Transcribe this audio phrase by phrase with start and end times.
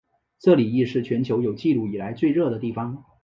[0.39, 3.05] 这里亦是全球有纪录以来最热的地方。